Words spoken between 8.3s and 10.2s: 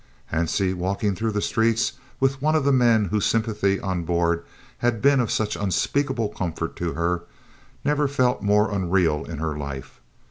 more unreal in her life.